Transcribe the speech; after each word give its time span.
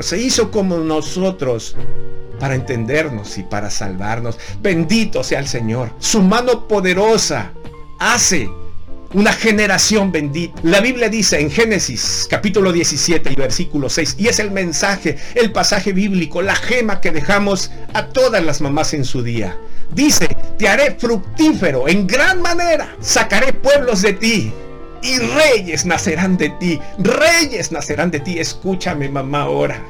Se 0.00 0.18
hizo 0.18 0.50
como 0.50 0.78
nosotros 0.78 1.76
para 2.40 2.54
entendernos 2.54 3.38
y 3.38 3.42
para 3.42 3.70
salvarnos. 3.70 4.38
Bendito 4.60 5.22
sea 5.22 5.38
el 5.38 5.46
Señor. 5.46 5.90
Su 5.98 6.22
mano 6.22 6.66
poderosa 6.66 7.52
hace 8.00 8.48
una 9.14 9.32
generación 9.32 10.12
bendita. 10.12 10.60
La 10.64 10.80
Biblia 10.80 11.08
dice 11.08 11.40
en 11.40 11.50
Génesis 11.50 12.26
capítulo 12.28 12.72
17 12.72 13.32
y 13.32 13.34
versículo 13.36 13.88
6, 13.88 14.16
y 14.18 14.28
es 14.28 14.38
el 14.38 14.50
mensaje, 14.50 15.16
el 15.34 15.52
pasaje 15.52 15.92
bíblico, 15.92 16.42
la 16.42 16.56
gema 16.56 17.00
que 17.00 17.10
dejamos 17.10 17.70
a 17.94 18.08
todas 18.08 18.44
las 18.44 18.60
mamás 18.60 18.94
en 18.94 19.04
su 19.04 19.22
día. 19.22 19.58
Dice, 19.94 20.28
te 20.58 20.68
haré 20.68 20.96
fructífero 20.98 21.88
en 21.88 22.06
gran 22.06 22.42
manera, 22.42 22.96
sacaré 23.00 23.52
pueblos 23.52 24.02
de 24.02 24.12
ti. 24.12 24.52
Y 25.02 25.18
reyes 25.18 25.86
nacerán 25.86 26.36
de 26.36 26.50
ti, 26.50 26.80
reyes 26.98 27.72
nacerán 27.72 28.10
de 28.10 28.20
ti. 28.20 28.38
Escúchame 28.38 29.08
mamá 29.08 29.42
ahora. 29.42 29.82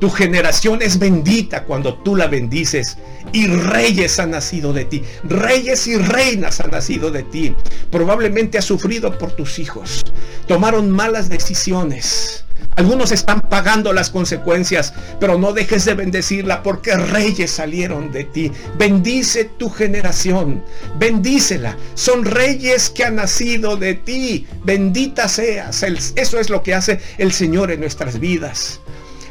Tu 0.00 0.10
generación 0.10 0.82
es 0.82 0.98
bendita 0.98 1.64
cuando 1.64 1.94
tú 1.94 2.16
la 2.16 2.26
bendices 2.26 2.98
y 3.32 3.46
reyes 3.46 4.18
han 4.18 4.32
nacido 4.32 4.72
de 4.72 4.84
ti. 4.84 5.02
Reyes 5.24 5.86
y 5.86 5.96
reinas 5.96 6.60
han 6.60 6.70
nacido 6.70 7.10
de 7.10 7.22
ti. 7.22 7.54
Probablemente 7.90 8.58
has 8.58 8.66
sufrido 8.66 9.16
por 9.16 9.32
tus 9.32 9.58
hijos. 9.58 10.04
Tomaron 10.46 10.90
malas 10.90 11.28
decisiones. 11.28 12.45
Algunos 12.76 13.10
están 13.10 13.40
pagando 13.40 13.92
las 13.94 14.10
consecuencias, 14.10 14.92
pero 15.18 15.38
no 15.38 15.54
dejes 15.54 15.86
de 15.86 15.94
bendecirla 15.94 16.62
porque 16.62 16.94
reyes 16.94 17.50
salieron 17.50 18.12
de 18.12 18.24
ti. 18.24 18.52
Bendice 18.78 19.44
tu 19.44 19.70
generación, 19.70 20.62
bendícela. 20.98 21.76
Son 21.94 22.24
reyes 22.24 22.90
que 22.90 23.04
han 23.04 23.16
nacido 23.16 23.76
de 23.76 23.94
ti. 23.94 24.46
Bendita 24.62 25.26
seas. 25.28 25.82
Eso 25.82 26.38
es 26.38 26.50
lo 26.50 26.62
que 26.62 26.74
hace 26.74 27.00
el 27.16 27.32
Señor 27.32 27.70
en 27.70 27.80
nuestras 27.80 28.20
vidas 28.20 28.80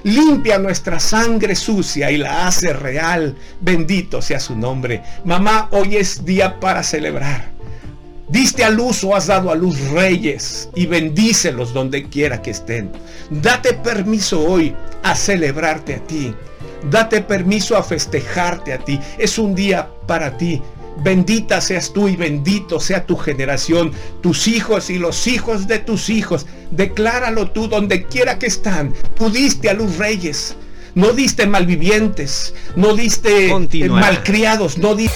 limpia 0.06 0.60
nuestra 0.60 1.00
sangre 1.00 1.56
sucia 1.56 2.12
y 2.12 2.18
la 2.18 2.48
hace 2.48 2.72
real. 2.74 3.36
Bendito 3.60 4.22
sea 4.22 4.40
su 4.40 4.56
nombre. 4.56 5.02
Mamá, 5.26 5.68
hoy 5.72 5.98
es 5.98 6.24
día 6.24 6.60
para 6.60 6.84
celebrar. 6.84 7.55
Diste 8.28 8.64
a 8.64 8.72
luz 8.72 9.04
o 9.04 9.16
has 9.16 9.28
dado 9.28 9.52
a 9.52 9.56
luz 9.56 9.80
reyes 9.92 10.70
y 10.74 10.88
bendícelos 10.88 11.74
donde 11.74 12.06
quiera 12.06 12.42
que 12.42 12.52
estén. 12.52 12.92
Date 13.30 13.74
permiso 13.74 14.42
hoy 14.42 14.76
a 15.04 15.16
celebrarte 15.16 15.96
a 15.96 16.00
ti. 16.00 16.34
Date 16.90 17.22
permiso 17.22 17.78
a 17.78 17.84
festejarte 17.84 18.74
a 18.74 18.80
ti. 18.80 19.00
Es 19.20 19.38
un 19.38 19.54
día 19.54 19.90
para 20.08 20.38
ti. 20.38 20.62
Bendita 21.04 21.62
seas 21.62 21.94
tú 21.94 22.08
y 22.08 22.16
bendito 22.16 22.80
sea 22.80 23.06
tu 23.06 23.18
generación, 23.18 23.92
tus 24.22 24.48
hijos 24.48 24.90
y 24.90 24.98
los 24.98 25.28
hijos 25.28 25.68
de 25.68 25.80
tus 25.80 26.10
hijos. 26.10 26.48
Decláralo 26.72 27.52
tú 27.52 27.68
donde 27.68 28.06
quiera 28.06 28.40
que 28.40 28.48
están. 28.48 28.94
Tú 29.18 29.30
diste 29.30 29.70
a 29.70 29.74
luz 29.74 29.98
reyes. 29.98 30.56
No 30.96 31.12
diste 31.12 31.46
malvivientes. 31.46 32.56
No 32.76 32.96
diste 32.96 33.50
eh, 33.50 33.90
malcriados. 33.90 34.78
No 34.78 34.96
diste... 34.96 35.16